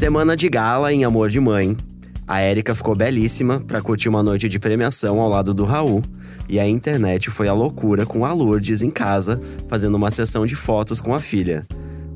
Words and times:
Semana 0.00 0.34
de 0.34 0.48
gala 0.48 0.94
em 0.94 1.04
Amor 1.04 1.28
de 1.28 1.38
Mãe. 1.38 1.76
A 2.26 2.40
Érica 2.40 2.74
ficou 2.74 2.96
belíssima 2.96 3.60
para 3.60 3.82
curtir 3.82 4.08
uma 4.08 4.22
noite 4.22 4.48
de 4.48 4.58
premiação 4.58 5.20
ao 5.20 5.28
lado 5.28 5.52
do 5.52 5.62
Raul. 5.62 6.02
E 6.48 6.58
a 6.58 6.66
internet 6.66 7.28
foi 7.28 7.48
a 7.48 7.52
loucura 7.52 8.06
com 8.06 8.24
a 8.24 8.32
Lourdes 8.32 8.80
em 8.80 8.88
casa, 8.88 9.38
fazendo 9.68 9.98
uma 9.98 10.10
sessão 10.10 10.46
de 10.46 10.56
fotos 10.56 11.02
com 11.02 11.14
a 11.14 11.20
filha. 11.20 11.66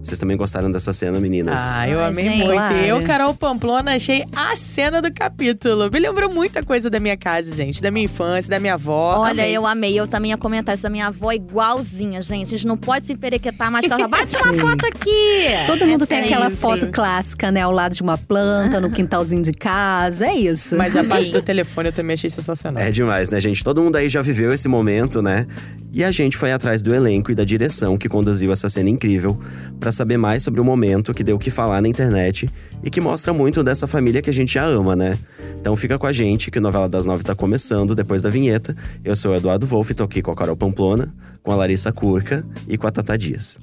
Vocês 0.05 0.19
também 0.19 0.37
gostaram 0.37 0.71
dessa 0.71 0.93
cena, 0.93 1.19
meninas? 1.19 1.59
Ah, 1.59 1.89
eu 1.89 2.05
amei 2.05 2.25
gente. 2.25 2.37
muito. 2.45 2.53
Claro. 2.53 2.77
Eu, 2.77 3.03
Carol 3.03 3.35
Pamplona, 3.35 3.97
achei 3.97 4.23
a 4.37 4.55
cena 4.55 5.01
do 5.01 5.11
capítulo. 5.11 5.91
Me 5.91 5.99
lembrou 5.99 6.31
muita 6.31 6.63
coisa 6.63 6.91
da 6.91 7.01
minha 7.01 7.17
casa, 7.17 7.55
gente. 7.55 7.81
Da 7.81 7.91
minha 7.91 8.05
infância, 8.05 8.51
da 8.51 8.61
minha 8.61 8.75
avó. 8.75 9.21
Olha, 9.21 9.45
Amei. 9.45 9.57
eu 9.57 9.67
amei. 9.67 9.99
Eu 9.99 10.07
também 10.07 10.31
ia 10.31 10.37
comentar 10.37 10.75
isso 10.75 10.83
da 10.83 10.91
minha 10.91 11.07
avó 11.07 11.33
igualzinha, 11.33 12.21
gente. 12.21 12.49
A 12.49 12.51
gente 12.51 12.67
não 12.67 12.77
pode 12.77 13.07
se 13.07 13.17
perequetar 13.17 13.71
mais 13.71 13.87
ela 13.87 14.07
bate 14.07 14.37
uma 14.37 14.53
foto 14.53 14.87
aqui. 14.87 15.49
Todo 15.67 15.87
mundo 15.87 16.07
tem 16.07 16.21
aquela 16.21 16.49
isso. 16.49 16.59
foto 16.59 16.89
clássica, 16.89 17.51
né? 17.51 17.63
Ao 17.63 17.73
lado 17.73 17.95
de 17.95 18.03
uma 18.03 18.19
planta, 18.19 18.83
no 18.83 18.91
quintalzinho 18.91 19.43
de 19.43 19.53
casa. 19.53 20.27
É 20.27 20.35
isso. 20.35 20.77
Mas 20.77 20.95
a 20.97 21.03
parte 21.05 21.33
do 21.33 21.41
telefone 21.41 21.89
eu 21.89 21.93
também 21.93 22.13
achei 22.13 22.29
sensacional. 22.29 22.83
É 22.83 22.91
demais, 22.91 23.31
né, 23.31 23.41
gente? 23.41 23.65
Todo 23.65 23.83
mundo 23.83 23.97
aí 23.97 24.11
já 24.11 24.21
viveu 24.21 24.53
esse 24.53 24.69
momento, 24.69 25.23
né? 25.23 25.47
E 25.93 26.03
a 26.03 26.11
gente 26.11 26.37
foi 26.37 26.51
atrás 26.51 26.83
do 26.83 26.93
elenco 26.93 27.31
e 27.31 27.35
da 27.37 27.45
direção 27.45 27.97
que 27.97 28.09
conduziu 28.09 28.51
essa 28.53 28.69
cena 28.69 28.91
incrível 28.91 29.39
pra 29.79 29.93
saber 29.95 30.17
mais 30.17 30.43
sobre 30.43 30.61
o 30.61 30.65
momento 30.65 31.15
que 31.15 31.25
deu 31.25 31.37
o 31.37 31.39
que 31.39 31.51
falar 31.51 31.81
na 31.81 31.89
internet 31.89 32.51
e 32.83 32.91
que 32.91 33.01
mostra 33.01 33.33
muito 33.33 33.63
dessa 33.63 33.87
família 33.87 34.21
que 34.21 34.29
a 34.29 34.33
gente 34.33 34.55
já 34.55 34.65
ama, 34.65 34.95
né? 34.95 35.19
Então 35.59 35.75
fica 35.77 35.99
com 35.99 36.07
a 36.07 36.13
gente 36.13 36.51
que 36.51 36.59
o 36.59 36.61
Novela 36.61 36.89
das 36.89 37.07
Nove 37.07 37.25
tá 37.25 37.35
começando 37.35 37.95
depois 37.95 38.21
da 38.21 38.29
vinheta. 38.29 38.77
Eu 39.03 39.17
sou 39.17 39.33
o 39.33 39.35
Eduardo 39.35 39.67
Wolff, 39.67 39.95
tô 39.95 40.05
aqui 40.05 40.21
com 40.21 40.31
a 40.31 40.37
Carol 40.37 40.57
Pamplona, 40.57 41.15
com 41.43 41.51
a 41.51 41.57
Larissa 41.57 41.93
Curca 41.93 42.45
e 42.69 42.77
com 42.77 42.87
a 42.87 42.91
Tata 42.91 43.17
Dias. 43.17 43.59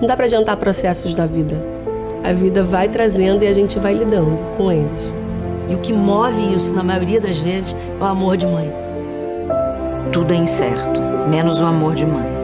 Não 0.00 0.06
dá 0.06 0.14
pra 0.14 0.26
adiantar 0.26 0.56
processos 0.56 1.14
da 1.14 1.26
vida. 1.26 1.56
A 2.22 2.32
vida 2.32 2.62
vai 2.62 2.88
trazendo 2.88 3.42
e 3.44 3.46
a 3.46 3.52
gente 3.52 3.78
vai 3.78 3.94
lidando 3.94 4.36
com 4.56 4.70
eles. 4.70 5.14
E 5.68 5.74
o 5.74 5.78
que 5.78 5.92
move 5.92 6.54
isso, 6.54 6.74
na 6.74 6.82
maioria 6.82 7.20
das 7.20 7.38
vezes, 7.38 7.74
é 7.74 8.02
o 8.02 8.06
amor 8.06 8.36
de 8.36 8.46
mãe. 8.46 8.72
Tudo 10.12 10.32
é 10.32 10.36
incerto, 10.36 11.00
menos 11.28 11.60
o 11.60 11.64
amor 11.64 11.94
de 11.94 12.06
mãe. 12.06 12.37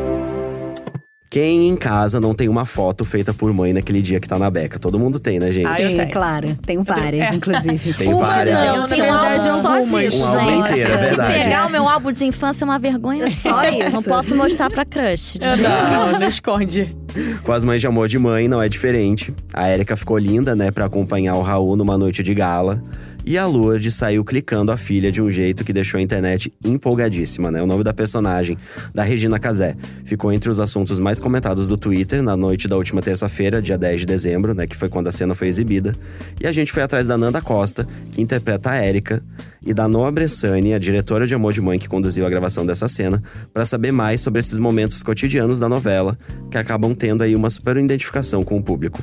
Quem 1.35 1.69
em 1.69 1.75
casa 1.75 2.21
não 2.21 2.33
tem 2.33 2.49
uma 2.49 2.65
foto 2.65 3.05
feita 3.05 3.35
por 3.35 3.53
mãe 3.53 3.73
naquele 3.73 4.01
dia 4.01 4.21
que 4.21 4.29
tá 4.29 4.39
na 4.39 4.49
beca? 4.49 4.79
Todo 4.79 5.01
mundo 5.01 5.19
tem, 5.19 5.41
né, 5.41 5.51
gente? 5.51 5.67
Ah, 5.67 5.81
eu 5.83 5.97
tenho. 5.97 6.13
claro. 6.13 6.57
Tenho 6.65 6.85
várias, 6.85 7.35
inclusive. 7.35 7.93
Tem 7.95 8.09
Puxa, 8.09 8.25
várias. 8.25 8.55
não, 8.57 8.65
Eu 8.77 8.81
na 8.83 8.87
tenho 8.87 9.05
um 9.05 9.11
verdade, 9.11 9.49
álbum 9.49 9.63
só 9.63 9.75
algumas. 9.77 10.05
disso, 10.13 10.25
Um 10.25 10.29
álbum 10.29 10.49
gente. 10.51 10.71
inteiro, 10.71 10.93
é 10.93 10.97
verdade. 10.97 11.43
Pegar 11.43 11.67
o 11.67 11.71
meu 11.71 11.89
álbum 11.89 12.13
de 12.13 12.25
infância 12.25 12.63
é 12.63 12.67
uma 12.67 12.79
vergonha. 12.79 13.29
Só 13.33 13.65
isso. 13.65 13.91
Não 13.91 14.03
posso 14.05 14.33
mostrar 14.37 14.71
pra 14.71 14.85
crush. 14.85 15.33
jeito 15.43 15.61
Não, 15.61 16.21
não 16.21 16.29
esconde. 16.29 16.97
Com 17.43 17.51
as 17.51 17.65
mães 17.65 17.81
de 17.81 17.89
amor 17.89 18.07
de 18.07 18.17
mãe 18.17 18.47
não 18.47 18.63
é 18.63 18.69
diferente. 18.69 19.35
A 19.53 19.67
Érica 19.67 19.97
ficou 19.97 20.17
linda, 20.17 20.55
né, 20.55 20.71
pra 20.71 20.85
acompanhar 20.85 21.35
o 21.35 21.43
Raul 21.43 21.75
numa 21.75 21.99
noite 21.99 22.23
de 22.23 22.33
gala. 22.33 22.81
E 23.27 23.39
a 23.39 23.47
Lourdes 23.47 23.95
saiu 23.95 24.23
clicando 24.23 24.71
a 24.71 24.77
filha 24.77 25.11
de 25.11 25.23
um 25.23 25.31
jeito 25.31 25.65
que 25.65 25.73
deixou 25.73 25.97
a 25.97 26.03
internet 26.03 26.53
empolgadíssima, 26.63 27.51
né? 27.51 27.63
O 27.63 27.67
nome 27.67 27.83
da 27.83 27.95
personagem, 27.95 28.55
da 28.95 29.03
Regina 29.03 29.39
Casé, 29.39 29.75
ficou 30.05 30.31
entre 30.31 30.51
os 30.51 30.59
assuntos 30.59 30.99
mais 30.99 31.19
comentados 31.19 31.67
do 31.67 31.79
Twitter 31.79 32.23
na 32.23 32.37
noite 32.37 32.69
da 32.69 32.77
última 32.77 33.01
terça-feira, 33.01 33.63
dia 33.63 33.79
10 33.79 34.01
de 34.01 34.07
dezembro, 34.07 34.53
né? 34.53 34.67
Que 34.67 34.77
foi 34.77 34.91
quando 34.91 35.09
a 35.09 35.13
cena 35.13 35.35
foi 35.35 35.49
exibida. 35.49 35.97
E 36.39 36.47
a 36.47 36.53
gente 36.53 36.71
foi 36.71 36.83
atrás 36.83 37.09
da 37.09 37.17
Nanda 37.17 37.41
Costa, 37.41 37.89
que 38.13 38.21
interpreta 38.21 38.73
a 38.73 38.77
Érica, 38.77 39.23
e 39.65 39.73
da 39.73 39.89
Noa 39.89 40.13
Bressani, 40.13 40.75
a 40.75 40.79
diretora 40.79 41.27
de 41.27 41.35
Amor 41.35 41.55
de 41.55 41.63
Mãe 41.63 41.79
que 41.79 41.89
conduziu 41.89 42.27
a 42.27 42.31
gravação 42.31 42.67
dessa 42.67 42.89
cena, 42.89 43.23
para 43.55 43.65
saber 43.65 43.91
mais 43.91 44.21
sobre 44.21 44.41
esses 44.41 44.59
momentos 44.59 45.03
cotidianos 45.03 45.59
da 45.59 45.69
novela, 45.69 46.19
que 46.51 46.59
acabam 46.59 46.95
tendo 46.95 47.23
aí 47.23 47.35
uma 47.35 47.49
super 47.49 47.79
identificação 47.79 48.45
com 48.45 48.59
o 48.59 48.63
público. 48.63 49.03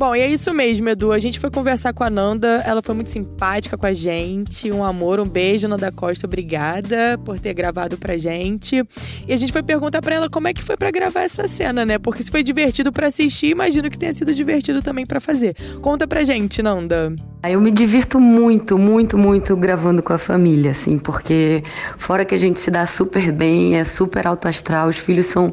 Bom, 0.00 0.16
e 0.16 0.20
é 0.20 0.26
isso 0.26 0.54
mesmo, 0.54 0.88
Edu. 0.88 1.12
A 1.12 1.18
gente 1.18 1.38
foi 1.38 1.50
conversar 1.50 1.92
com 1.92 2.02
a 2.02 2.08
Nanda. 2.08 2.62
Ela 2.64 2.80
foi 2.80 2.94
muito 2.94 3.10
simpática 3.10 3.76
com 3.76 3.84
a 3.84 3.92
gente. 3.92 4.72
Um 4.72 4.82
amor, 4.82 5.20
um 5.20 5.26
beijo, 5.26 5.68
Nanda 5.68 5.92
Costa. 5.92 6.26
Obrigada 6.26 7.18
por 7.22 7.38
ter 7.38 7.52
gravado 7.52 7.98
pra 7.98 8.16
gente. 8.16 8.82
E 9.28 9.30
a 9.30 9.36
gente 9.36 9.52
foi 9.52 9.62
perguntar 9.62 10.00
pra 10.00 10.14
ela 10.14 10.30
como 10.30 10.48
é 10.48 10.54
que 10.54 10.62
foi 10.62 10.74
pra 10.74 10.90
gravar 10.90 11.20
essa 11.20 11.46
cena, 11.46 11.84
né? 11.84 11.98
Porque 11.98 12.22
se 12.22 12.30
foi 12.30 12.42
divertido 12.42 12.90
pra 12.90 13.08
assistir, 13.08 13.48
imagino 13.48 13.90
que 13.90 13.98
tenha 13.98 14.14
sido 14.14 14.34
divertido 14.34 14.80
também 14.80 15.04
pra 15.04 15.20
fazer. 15.20 15.54
Conta 15.82 16.08
pra 16.08 16.24
gente, 16.24 16.62
Nanda. 16.62 17.14
Aí 17.42 17.54
Eu 17.54 17.60
me 17.60 17.70
divirto 17.70 18.20
muito, 18.20 18.78
muito, 18.78 19.16
muito 19.16 19.56
gravando 19.56 20.02
com 20.02 20.12
a 20.12 20.18
família, 20.18 20.72
assim, 20.72 20.98
porque 20.98 21.62
fora 21.96 22.22
que 22.22 22.34
a 22.34 22.38
gente 22.38 22.60
se 22.60 22.70
dá 22.70 22.84
super 22.84 23.32
bem, 23.32 23.76
é 23.76 23.84
super 23.84 24.26
alto 24.26 24.46
astral, 24.46 24.88
os 24.88 24.98
filhos 24.98 25.24
são 25.24 25.52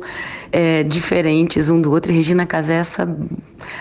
é, 0.52 0.84
diferentes 0.84 1.70
um 1.70 1.80
do 1.80 1.90
outro. 1.90 2.12
Regina 2.12 2.46
Casé, 2.46 2.76
é 2.76 2.80
essa 2.80 3.08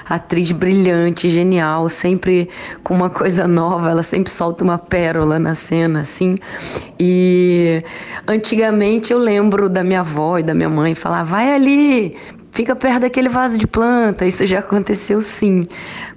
atriz 0.09 0.53
brilhante, 0.57 1.29
genial, 1.29 1.89
sempre 1.89 2.49
com 2.83 2.95
uma 2.95 3.11
coisa 3.11 3.47
nova, 3.47 3.91
ela 3.91 4.03
sempre 4.03 4.33
solta 4.33 4.65
uma 4.65 4.79
pérola 4.79 5.39
na 5.39 5.55
cena, 5.55 6.01
assim. 6.01 6.37
E 6.99 7.83
antigamente 8.27 9.13
eu 9.13 9.19
lembro 9.19 9.69
da 9.69 9.85
minha 9.85 10.01
avó 10.01 10.39
e 10.39 10.43
da 10.43 10.55
minha 10.55 10.69
mãe 10.69 10.95
falar: 10.95 11.23
vai 11.23 11.55
ali, 11.55 12.17
Fica 12.57 12.75
perto 12.75 13.01
daquele 13.01 13.29
vaso 13.29 13.59
de 13.59 13.67
planta, 13.67 14.25
isso 14.25 14.47
já 14.47 14.61
aconteceu 14.61 15.21
sim. 15.21 15.69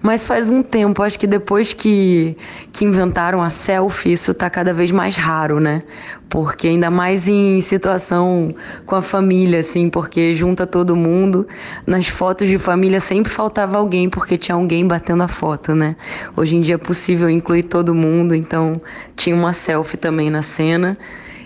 Mas 0.02 0.24
faz 0.24 0.50
um 0.50 0.62
tempo, 0.64 1.04
acho 1.04 1.20
que 1.20 1.28
depois 1.28 1.74
que, 1.74 2.38
que 2.72 2.86
inventaram 2.86 3.44
a 3.44 3.50
selfie, 3.50 4.14
isso 4.14 4.34
tá 4.34 4.50
cada 4.50 4.74
vez 4.74 4.90
mais 4.90 5.18
raro, 5.18 5.60
né? 5.60 5.84
Porque 6.30 6.70
ainda 6.70 6.90
mais 6.90 7.28
em 7.28 7.60
situação 7.60 8.56
com 8.86 8.96
a 8.96 9.02
família, 9.02 9.60
assim, 9.60 9.90
porque 9.90 10.32
junta 10.32 10.66
todo 10.66 10.96
mundo. 10.96 11.46
Nas 11.86 12.08
fotos 12.08 12.48
de 12.48 12.58
família 12.58 13.02
sempre 13.02 13.30
faltava 13.30 13.78
alguém, 13.78 14.10
porque 14.10 14.38
tinha 14.38 14.56
alguém 14.56 14.88
batendo 14.88 15.24
a 15.24 15.28
foto, 15.28 15.76
né? 15.76 15.98
Hoje 16.38 16.56
em 16.56 16.62
dia 16.62 16.76
é 16.76 16.78
possível 16.78 17.30
incluir 17.30 17.64
todo 17.64 17.94
mundo, 17.94 18.34
então 18.34 18.82
tinha 19.14 19.36
uma 19.36 19.52
selfie 19.52 19.98
também 19.98 20.30
na 20.30 20.42
cena. 20.42 20.98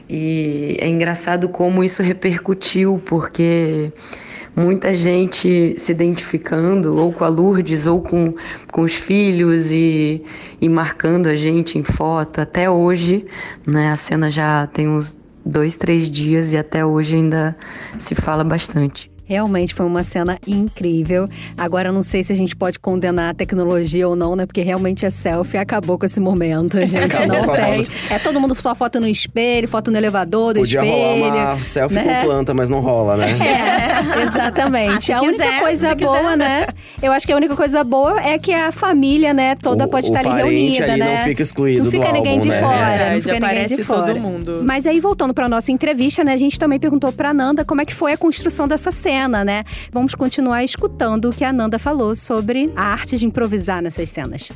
E 0.09 0.77
é 0.79 0.87
engraçado 0.87 1.47
como 1.49 1.83
isso 1.83 2.03
repercutiu, 2.03 3.01
porque 3.05 3.91
muita 4.55 4.93
gente 4.93 5.75
se 5.77 5.91
identificando 5.91 6.95
ou 6.95 7.11
com 7.11 7.23
a 7.23 7.27
Lourdes 7.27 7.85
ou 7.85 8.01
com, 8.01 8.33
com 8.71 8.81
os 8.81 8.93
filhos 8.93 9.71
e, 9.71 10.23
e 10.61 10.69
marcando 10.69 11.27
a 11.27 11.35
gente 11.35 11.77
em 11.77 11.83
foto. 11.83 12.41
Até 12.41 12.69
hoje, 12.69 13.25
né, 13.65 13.91
a 13.91 13.95
cena 13.95 14.29
já 14.29 14.67
tem 14.67 14.87
uns 14.87 15.19
dois, 15.45 15.75
três 15.75 16.09
dias 16.09 16.53
e 16.53 16.57
até 16.57 16.85
hoje 16.85 17.15
ainda 17.15 17.55
se 17.99 18.15
fala 18.15 18.43
bastante. 18.43 19.12
Realmente 19.25 19.73
foi 19.73 19.85
uma 19.85 20.03
cena 20.03 20.37
incrível. 20.45 21.29
Agora 21.57 21.89
eu 21.89 21.93
não 21.93 22.01
sei 22.01 22.23
se 22.23 22.33
a 22.33 22.35
gente 22.35 22.55
pode 22.55 22.79
condenar 22.79 23.31
a 23.31 23.33
tecnologia 23.33 24.07
ou 24.07 24.15
não, 24.15 24.35
né? 24.35 24.45
Porque 24.45 24.61
realmente 24.61 25.05
a 25.05 25.11
selfie 25.11 25.57
acabou 25.57 25.97
com 25.97 26.05
esse 26.05 26.19
momento. 26.19 26.77
A 26.77 26.81
gente 26.85 27.15
Acabou 27.15 27.47
não 27.47 27.55
tem. 27.55 27.85
É 28.09 28.19
todo 28.19 28.39
mundo 28.39 28.53
só 28.59 28.75
foto 28.75 28.99
no 28.99 29.07
espelho, 29.07 29.67
foto 29.67 29.89
no 29.91 29.97
elevador, 29.97 30.53
do 30.53 30.59
Podia 30.59 30.81
espelho. 30.83 31.23
rolar 31.25 31.53
uma 31.55 31.63
selfie 31.63 31.95
né? 31.95 32.19
com 32.21 32.25
planta, 32.27 32.53
mas 32.53 32.69
não 32.69 32.79
rola, 32.79 33.17
né? 33.17 33.27
É, 33.31 34.23
exatamente. 34.23 35.11
Ah, 35.11 35.19
a 35.19 35.21
única 35.21 35.43
quiser, 35.43 35.59
coisa 35.61 35.95
boa, 35.95 36.17
quiser. 36.33 36.37
né? 36.37 36.65
Eu 37.01 37.11
acho 37.11 37.25
que 37.27 37.33
a 37.33 37.35
única 37.35 37.55
coisa 37.55 37.83
boa 37.83 38.19
é 38.21 38.37
que 38.39 38.53
a 38.53 38.71
família, 38.71 39.33
né, 39.33 39.55
toda 39.55 39.85
O- 39.85 39.89
pode 39.89 40.07
o 40.07 40.09
estar 40.09 40.19
ali 40.25 40.41
reunida, 40.41 40.83
ali 40.93 40.99
né? 40.99 41.17
não 41.17 41.23
fica 41.25 41.43
excluído 41.43 41.83
Não 41.83 41.91
fica 41.91 42.07
do 42.07 42.13
ninguém 42.13 42.31
álbum, 42.33 42.43
de 42.43 42.49
né? 42.49 42.59
fora, 42.61 42.75
Verdade, 42.77 43.13
não 43.15 43.21
fica 43.21 43.39
ninguém 43.47 43.65
de 43.67 43.83
fora. 43.83 44.05
todo 44.13 44.19
mundo. 44.19 44.61
Mas 44.63 44.87
aí, 44.87 44.99
voltando 45.01 45.33
para 45.33 45.49
nossa 45.49 45.71
entrevista, 45.71 46.23
né, 46.23 46.33
a 46.33 46.37
gente 46.37 46.57
também 46.57 46.79
perguntou 46.79 47.11
pra 47.11 47.33
Nanda 47.33 47.65
como 47.65 47.81
é 47.81 47.85
que 47.85 47.93
foi 47.93 48.13
a 48.13 48.17
construção 48.17 48.67
dessa 48.67 48.91
cena, 48.91 49.43
né? 49.43 49.63
Vamos 49.91 50.15
continuar 50.15 50.63
escutando 50.63 51.29
o 51.29 51.33
que 51.33 51.43
a 51.43 51.51
Nanda 51.51 51.77
falou 51.77 52.15
sobre 52.15 52.71
a 52.75 52.83
arte 52.83 53.17
de 53.17 53.25
improvisar 53.25 53.81
nessas 53.81 54.07
cenas. 54.09 54.49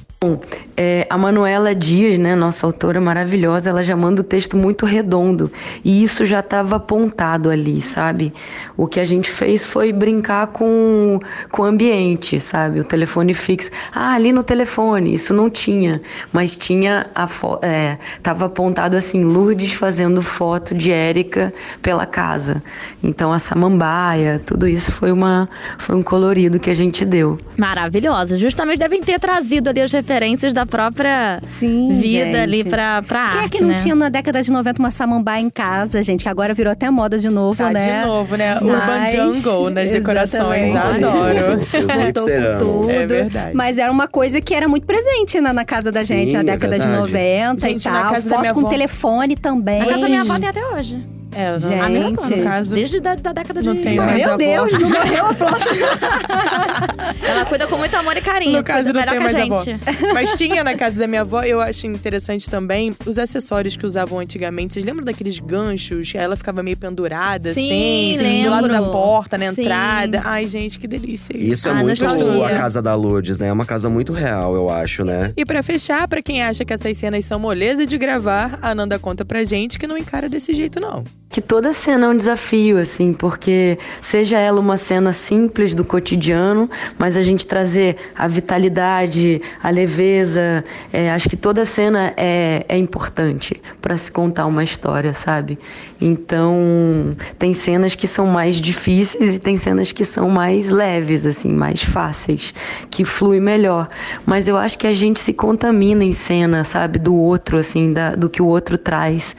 É, 0.75 1.05
a 1.09 1.17
Manuela 1.17 1.75
Dias, 1.75 2.17
né, 2.17 2.33
nossa 2.35 2.65
autora 2.65 3.01
maravilhosa, 3.01 3.69
ela 3.69 3.83
já 3.83 3.95
manda 3.95 4.21
o 4.21 4.23
texto 4.23 4.55
muito 4.55 4.85
redondo 4.85 5.51
e 5.83 6.01
isso 6.01 6.23
já 6.25 6.39
estava 6.39 6.77
apontado 6.77 7.49
ali, 7.49 7.81
sabe? 7.81 8.33
O 8.75 8.87
que 8.87 8.99
a 8.99 9.03
gente 9.05 9.29
fez 9.29 9.65
foi 9.65 9.91
brincar 9.91 10.47
com, 10.47 11.19
com 11.51 11.61
o 11.63 11.65
ambiente, 11.65 12.16
sabe? 12.39 12.79
O 12.79 12.83
telefone 12.83 13.33
fixo. 13.33 13.69
Ah, 13.93 14.13
ali 14.13 14.31
no 14.31 14.43
telefone, 14.43 15.13
isso 15.13 15.33
não 15.33 15.49
tinha, 15.49 16.01
mas 16.33 16.55
tinha 16.55 17.07
a 17.15 17.27
é, 17.61 17.97
tava 18.23 18.45
apontado 18.45 18.95
assim, 18.95 19.23
Lourdes 19.23 19.73
fazendo 19.73 20.21
foto 20.21 20.73
de 20.73 20.91
Érica 20.91 21.53
pela 21.81 22.05
casa. 22.05 22.61
Então 23.03 23.31
a 23.31 23.39
samambaia, 23.39 24.41
tudo 24.45 24.67
isso 24.67 24.91
foi 24.91 25.11
uma 25.11 25.47
foi 25.77 25.95
um 25.95 26.01
colorido 26.01 26.59
que 26.59 26.69
a 26.69 26.73
gente 26.73 27.05
deu. 27.05 27.37
Maravilhosa. 27.57 28.37
Justamente 28.37 28.79
devem 28.79 29.01
ter 29.01 29.19
trazido 29.19 29.69
ali 29.69 29.81
as 29.81 29.91
referências 29.91 30.53
da 30.53 30.65
própria 30.65 31.39
Sim, 31.43 31.93
vida 31.99 32.25
gente. 32.25 32.35
ali 32.37 32.63
pra, 32.63 33.01
pra 33.01 33.29
Quem 33.29 33.39
é 33.39 33.43
arte, 33.43 33.57
que 33.57 33.61
não 33.61 33.69
né? 33.69 33.75
tinha 33.75 33.95
na 33.95 34.09
década 34.09 34.41
de 34.41 34.51
90 34.51 34.81
uma 34.81 34.91
samambaia 34.91 35.41
em 35.41 35.49
casa, 35.49 36.01
gente? 36.01 36.23
Que 36.23 36.29
agora 36.29 36.53
virou 36.53 36.71
até 36.71 36.89
moda 36.89 37.17
de 37.19 37.29
novo, 37.29 37.57
Tá 37.57 37.71
né? 37.71 38.01
de 38.01 38.07
novo, 38.07 38.35
né? 38.35 38.55
Urban 38.57 38.77
Mas- 38.87 39.13
Jungle 39.13 39.69
nas 39.69 39.91
decorações. 39.91 40.69
Exatamente. 40.69 41.05
Adoro. 41.05 41.67
Voltou 42.13 42.27
hipsterão. 42.27 42.59
com 42.59 42.65
tudo. 42.81 42.89
É 42.91 43.05
verdade. 43.07 43.55
Mas 43.55 43.77
era 43.77 43.91
uma 43.91 44.07
coisa 44.07 44.39
que 44.41 44.53
era 44.53 44.67
muito 44.67 44.85
presente 44.85 45.39
na, 45.41 45.53
na 45.53 45.65
casa 45.65 45.91
da 45.91 46.03
gente, 46.03 46.27
Sim, 46.29 46.33
na 46.33 46.39
é 46.39 46.43
década 46.43 46.77
de 46.79 46.85
verdade. 46.87 47.11
90 47.13 47.61
Gente, 47.67 47.85
e 47.85 47.91
na 47.91 48.01
tal. 48.09 48.21
Foto 48.21 48.39
minha 48.41 48.53
com 48.53 48.59
avó- 48.61 48.69
telefone 48.69 49.35
também. 49.35 49.81
A 49.81 49.85
casa 49.85 50.01
da 50.01 50.07
minha 50.07 50.21
avó 50.21 50.39
tem 50.39 50.49
até 50.49 50.65
hoje. 50.65 51.05
É, 51.37 51.49
eu 51.49 51.59
não- 51.59 52.09
Gente. 52.09 52.35
no 52.37 52.43
caso, 52.43 52.73
Desde 52.75 52.99
da, 52.99 53.13
da 53.13 53.31
década 53.31 53.61
Não 53.61 53.75
de... 53.75 53.81
tem 53.81 53.95
mais 53.97 54.17
Meu 54.17 54.27
avó. 54.29 54.37
Deus, 54.37 54.71
não 54.79 54.89
morreu 54.89 55.25
a 55.27 55.33
planta. 55.35 55.65
Ela 57.27 57.45
cuida 57.45 57.67
com 57.67 57.77
muito 57.77 57.95
amor 57.95 58.17
e 58.17 58.21
carinho. 58.21 58.57
No 58.57 58.63
caso, 58.63 58.91
não 58.93 59.05
tem 59.05 59.19
mais 59.19 59.35
a 59.35 59.43
avó. 59.43 59.63
Mas 60.13 60.31
tinha 60.37 60.63
na 60.63 60.75
casa 60.75 60.99
da 60.99 61.05
minha 61.07 61.21
avó, 61.21 61.43
eu 61.43 61.61
acho 61.61 61.85
interessante 61.87 62.49
também 62.49 62.95
os 63.05 63.19
acessórios 63.19 63.77
que 63.77 63.85
usavam 63.85 64.19
antigamente. 64.19 64.73
Vocês 64.73 64.85
lembram 64.85 65.05
daqueles 65.05 65.37
ganchos? 65.39 66.11
Ela 66.15 66.35
ficava 66.35 66.63
meio 66.63 66.77
pendurada, 66.77 67.53
Sim, 67.53 68.15
assim, 68.15 68.43
do 68.43 68.49
lado 68.49 68.67
da 68.67 68.75
lembro. 68.79 68.91
porta, 68.91 69.37
na 69.37 69.53
Sim. 69.53 69.61
entrada. 69.61 70.21
Ai, 70.25 70.47
gente, 70.47 70.79
que 70.79 70.87
delícia. 70.87 71.37
Isso 71.37 71.67
é 71.67 71.71
Ah, 71.71 71.75
muito 71.75 72.03
a 72.03 72.49
casa 72.57 72.81
da 72.81 72.95
Lourdes, 72.95 73.37
né? 73.39 73.47
É 73.47 73.53
uma 73.53 73.65
casa 73.65 73.89
muito 73.89 74.11
real, 74.13 74.55
eu 74.55 74.69
acho, 74.69 75.05
né? 75.05 75.33
E 75.37 75.45
pra 75.45 75.61
fechar, 75.61 76.07
pra 76.07 76.21
quem 76.21 76.41
acha 76.41 76.65
que 76.65 76.73
essas 76.73 76.97
cenas 76.97 77.25
são 77.25 77.39
moleza 77.39 77.85
de 77.85 77.97
gravar, 77.97 78.57
a 78.61 78.73
Nanda 78.73 78.97
conta 78.97 79.23
pra 79.23 79.43
gente 79.43 79.77
que 79.77 79.85
não 79.87 79.97
encara 79.97 80.27
desse 80.27 80.53
jeito, 80.53 80.79
não. 80.79 81.03
Que 81.37 81.41
toda 81.41 81.71
cena 81.71 82.07
é 82.07 82.09
um 82.09 82.17
desafio, 82.17 82.79
assim, 82.79 83.13
porque 83.13 83.77
seja 84.01 84.39
ela 84.39 84.59
uma 84.59 84.75
cena 84.75 85.13
simples 85.13 85.75
do 85.75 85.85
cotidiano, 85.85 86.67
mas 86.97 87.15
a 87.15 87.21
gente 87.21 87.45
trazer 87.45 87.95
a 88.15 88.27
vitalidade, 88.27 89.39
a 89.61 89.69
leveza, 89.69 90.63
é, 90.91 91.11
acho 91.11 91.29
que 91.29 91.37
toda 91.37 91.63
cena 91.63 92.11
é, 92.17 92.65
é 92.67 92.75
importante 92.75 93.61
para 93.79 93.95
se 93.97 94.11
contar 94.11 94.47
uma 94.47 94.63
história, 94.63 95.13
sabe? 95.13 95.59
Então, 96.01 97.15
tem 97.37 97.53
cenas 97.53 97.93
que 97.93 98.07
são 98.07 98.25
mais 98.25 98.55
difíceis 98.55 99.35
e 99.35 99.39
tem 99.39 99.57
cenas 99.57 99.91
que 99.91 100.03
são 100.03 100.31
mais 100.31 100.71
leves, 100.71 101.23
assim, 101.23 101.53
mais 101.53 101.83
fáceis, 101.83 102.51
que 102.89 103.05
flui 103.05 103.39
melhor. 103.39 103.87
Mas 104.25 104.47
eu 104.47 104.57
acho 104.57 104.75
que 104.79 104.87
a 104.87 104.93
gente 104.93 105.19
se 105.19 105.33
contamina 105.33 106.03
em 106.03 106.13
cena, 106.13 106.63
sabe, 106.63 106.97
do 106.97 107.13
outro, 107.13 107.59
assim, 107.59 107.93
da, 107.93 108.15
do 108.15 108.27
que 108.27 108.41
o 108.41 108.47
outro 108.47 108.75
traz. 108.75 109.35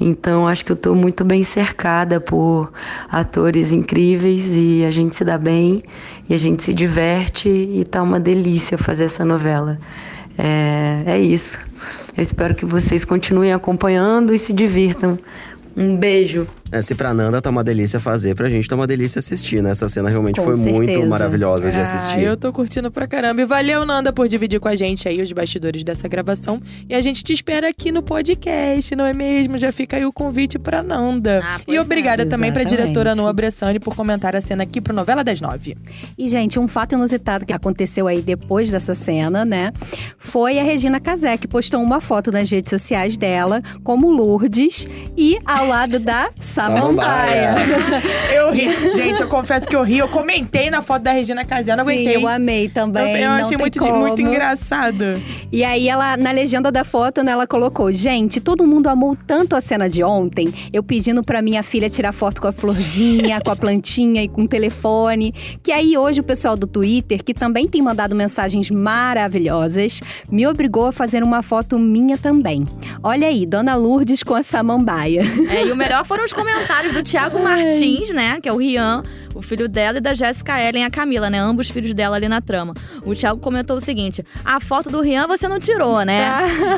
Então, 0.00 0.46
acho 0.46 0.64
que 0.64 0.70
eu 0.70 0.76
tô 0.76 0.94
muito 0.94 1.24
bem 1.24 1.39
cercada 1.44 2.20
por 2.20 2.72
atores 3.10 3.72
incríveis 3.72 4.54
e 4.54 4.84
a 4.84 4.90
gente 4.90 5.16
se 5.16 5.24
dá 5.24 5.38
bem 5.38 5.82
e 6.28 6.34
a 6.34 6.36
gente 6.36 6.64
se 6.64 6.74
diverte 6.74 7.48
e 7.48 7.84
tá 7.84 8.02
uma 8.02 8.20
delícia 8.20 8.78
fazer 8.78 9.04
essa 9.04 9.24
novela. 9.24 9.78
É, 10.38 11.02
é 11.06 11.18
isso. 11.18 11.60
Eu 12.16 12.22
espero 12.22 12.54
que 12.54 12.64
vocês 12.64 13.04
continuem 13.04 13.52
acompanhando 13.52 14.34
e 14.34 14.38
se 14.38 14.52
divirtam. 14.52 15.18
Um 15.76 15.96
beijo. 15.96 16.46
É, 16.72 16.80
se 16.82 16.94
pra 16.94 17.12
Nanda 17.12 17.40
tá 17.42 17.50
uma 17.50 17.64
delícia 17.64 17.98
fazer, 17.98 18.34
pra 18.36 18.48
gente 18.48 18.68
tá 18.68 18.76
uma 18.76 18.86
delícia 18.86 19.18
assistir, 19.18 19.60
né? 19.62 19.70
Essa 19.70 19.88
cena 19.88 20.08
realmente 20.08 20.36
Com 20.36 20.44
foi 20.44 20.56
muito 20.56 20.86
certeza. 20.86 21.06
maravilhosa 21.08 21.70
de 21.70 21.78
Ah, 21.78 21.80
assistir. 21.82 22.20
eu 22.22 22.36
tô 22.36 22.52
curtindo 22.52 22.90
pra 22.92 23.06
caramba. 23.08 23.42
E 23.42 23.44
valeu, 23.44 23.84
Nanda, 23.84 24.12
por 24.12 24.28
dividir 24.28 24.60
com 24.60 24.68
a 24.68 24.76
gente 24.76 25.08
aí 25.08 25.20
os 25.20 25.32
bastidores 25.32 25.82
dessa 25.82 26.06
gravação. 26.06 26.60
E 26.88 26.94
a 26.94 27.00
gente 27.00 27.24
te 27.24 27.32
espera 27.32 27.68
aqui 27.68 27.90
no 27.90 28.02
podcast, 28.02 28.94
não 28.94 29.04
é 29.04 29.12
mesmo? 29.12 29.58
Já 29.58 29.72
fica 29.72 29.96
aí 29.96 30.04
o 30.06 30.12
convite 30.12 30.58
pra 30.60 30.80
Nanda. 30.82 31.40
Ah, 31.44 31.58
e 31.66 31.74
é. 31.76 31.80
obrigada 31.80 32.24
também 32.26 32.52
pra 32.52 32.62
diretora 32.62 33.14
Noa 33.16 33.32
Bressani 33.32 33.80
por 33.80 33.96
comentar 33.96 34.36
a 34.36 34.40
cena 34.40 34.62
aqui 34.62 34.80
pro 34.80 34.94
Novela 34.94 35.24
das 35.24 35.40
Nove. 35.40 35.76
E, 36.16 36.28
gente, 36.28 36.58
um 36.58 36.68
fato 36.68 36.94
inusitado 36.94 37.44
que 37.44 37.52
aconteceu 37.52 38.06
aí 38.06 38.22
depois 38.22 38.70
dessa 38.70 38.94
cena, 38.94 39.44
né? 39.44 39.72
Foi 40.18 40.58
a 40.58 40.62
Regina 40.62 41.00
Casé, 41.00 41.36
que 41.36 41.48
postou 41.48 41.82
uma 41.82 42.00
foto 42.00 42.30
nas 42.30 42.48
redes 42.48 42.70
sociais 42.70 43.16
dela, 43.16 43.60
como 43.82 44.08
Lourdes, 44.10 44.88
e 45.16 45.36
ao 45.44 45.66
lado 45.66 45.98
da 45.98 46.28
Samambaia. 46.66 47.54
Eu 48.34 48.52
ri. 48.52 48.70
Gente, 48.92 49.20
eu 49.20 49.28
confesso 49.28 49.66
que 49.66 49.76
eu 49.76 49.82
ri. 49.82 49.98
Eu 49.98 50.08
comentei 50.08 50.70
na 50.70 50.82
foto 50.82 51.02
da 51.02 51.12
Regina 51.12 51.44
Casé, 51.44 51.72
eu 51.72 51.76
não 51.76 51.84
Sim, 51.84 51.92
aguentei. 51.92 52.16
eu 52.16 52.26
amei 52.28 52.66
Eu, 52.66 52.70
também. 52.70 53.16
eu 53.22 53.28
não 53.30 53.36
achei 53.36 53.48
tem 53.48 53.58
muito, 53.58 53.78
como. 53.78 53.96
muito 53.98 54.20
engraçado. 54.22 55.04
E 55.52 55.62
aí 55.64 55.88
ela, 55.88 56.16
na 56.16 56.30
legenda 56.32 56.70
da 56.72 56.84
foto, 56.84 57.22
né, 57.22 57.32
ela 57.32 57.46
colocou: 57.46 57.90
Gente, 57.92 58.40
todo 58.40 58.66
mundo 58.66 58.88
amou 58.88 59.16
tanto 59.26 59.54
a 59.54 59.60
cena 59.60 59.88
de 59.88 60.02
ontem. 60.02 60.52
Eu 60.72 60.82
pedindo 60.82 61.22
pra 61.22 61.40
minha 61.42 61.62
filha 61.62 61.88
tirar 61.88 62.12
foto 62.12 62.40
com 62.40 62.48
a 62.48 62.52
florzinha, 62.52 63.40
com 63.40 63.50
a 63.50 63.56
plantinha 63.56 64.22
e 64.22 64.28
com 64.28 64.42
o 64.42 64.48
telefone. 64.48 65.32
Que 65.62 65.70
aí 65.72 65.96
hoje 65.96 66.20
o 66.20 66.24
pessoal 66.24 66.56
do 66.56 66.66
Twitter, 66.66 67.22
que 67.22 67.34
também 67.34 67.68
tem 67.68 67.82
mandado 67.82 68.14
mensagens 68.14 68.70
maravilhosas, 68.70 70.00
me 70.30 70.46
obrigou 70.46 70.86
a 70.86 70.92
fazer 70.92 71.22
uma 71.22 71.42
foto 71.42 71.78
minha 71.78 72.16
também. 72.16 72.66
Olha 73.02 73.28
aí, 73.28 73.44
Dona 73.46 73.74
Lourdes 73.76 74.22
com 74.22 74.34
a 74.34 74.42
samambaia. 74.42 75.22
É, 75.50 75.66
e 75.66 75.72
o 75.72 75.76
melhor 75.76 76.04
foram 76.04 76.24
os 76.24 76.32
comentários 76.32 76.49
do 76.92 77.02
Thiago 77.02 77.42
Martins, 77.42 78.10
né? 78.10 78.38
Que 78.40 78.48
é 78.48 78.52
o 78.52 78.56
Rian, 78.56 79.02
o 79.34 79.42
filho 79.42 79.68
dela, 79.68 79.98
e 79.98 80.00
da 80.00 80.14
Jéssica 80.14 80.60
Ellen, 80.60 80.84
a 80.84 80.90
Camila, 80.90 81.28
né? 81.30 81.38
Ambos 81.38 81.68
filhos 81.70 81.92
dela 81.94 82.16
ali 82.16 82.28
na 82.28 82.40
trama. 82.40 82.74
O 83.04 83.14
Thiago 83.14 83.38
comentou 83.40 83.76
o 83.76 83.80
seguinte: 83.80 84.24
a 84.44 84.60
foto 84.60 84.90
do 84.90 85.00
Rian 85.00 85.26
você 85.26 85.46
não 85.48 85.58
tirou, 85.58 86.02
né? 86.02 86.28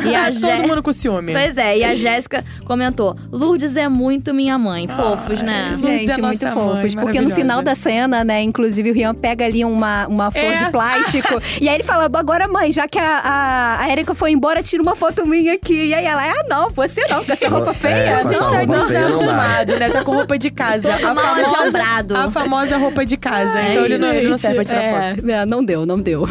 E 0.05 0.15
a 0.15 0.25
Tá 0.25 0.31
Jé- 0.31 0.57
todo 0.57 0.69
mundo 0.69 0.83
com 0.83 0.93
ciúme. 0.93 1.33
Pois 1.33 1.57
é, 1.57 1.79
e 1.79 1.85
a 1.85 1.95
Jéssica 1.95 2.45
comentou: 2.65 3.17
Lourdes 3.31 3.77
é 3.77 3.89
muito 3.89 4.33
minha 4.35 4.59
mãe. 4.59 4.87
Fofos, 4.89 5.43
né? 5.43 5.75
Lourdes 5.79 5.85
é 5.85 5.99
Gente, 5.99 6.07
muito 6.21 6.43
nossa 6.45 6.55
mãe, 6.55 6.75
fofos. 6.75 6.95
Porque 6.95 7.21
no 7.21 7.31
final 7.31 7.63
da 7.63 7.75
cena, 7.75 8.23
né, 8.25 8.43
inclusive 8.43 8.91
o 8.91 8.95
Rian 8.95 9.15
pega 9.15 9.45
ali 9.45 9.65
uma, 9.65 10.07
uma 10.07 10.31
flor 10.31 10.45
É. 10.45 10.57
de 10.57 10.71
plástico. 10.71 11.41
e 11.61 11.69
aí 11.69 11.75
ele 11.77 11.83
fala: 11.85 12.09
agora, 12.13 12.47
mãe, 12.49 12.71
já 12.71 12.87
que 12.89 12.99
a, 12.99 13.19
a, 13.19 13.81
a 13.83 13.91
Erika 13.91 14.15
foi 14.15 14.33
embora, 14.33 14.63
tira 14.63 14.83
uma 14.83 14.95
foto 14.97 15.27
minha 15.27 15.55
aqui. 15.55 15.87
E 15.87 15.95
aí 15.95 16.05
ela, 16.05 16.23
ah, 16.23 16.45
não, 16.49 16.71
você 16.71 17.07
não, 17.09 17.25
com 17.25 17.33
essa 17.33 17.49
roupa 17.49 17.73
feia. 17.75 17.93
É, 17.95 18.17
com 18.23 18.29
Você 18.29 18.35
está 18.35 19.09
roupa 19.09 19.33
não 19.65 19.73
desarrumado, 19.73 19.79
né? 19.79 19.91
Tá 19.91 20.05
com 20.05 20.13
roupa 20.13 20.39
de 20.39 20.51
casa. 20.51 20.93
Todo 20.93 21.07
a 21.07 21.15
mal 21.15 21.25
famosa, 21.25 22.19
a 22.19 22.31
famosa 22.31 22.77
roupa 22.77 23.05
de 23.05 23.17
casa. 23.17 23.63
então 23.63 23.85
ele 23.85 23.99
não, 23.99 24.13
ele 24.13 24.29
não 24.29 24.39
serve 24.39 24.57
pra 24.57 24.65
tirar 24.65 24.83
é, 24.83 25.13
foto. 25.13 25.31
é, 25.31 25.47
não 25.47 25.65
deu, 25.65 25.87
não 25.87 25.99
deu. 25.99 26.27